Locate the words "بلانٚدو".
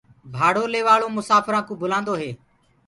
1.81-2.13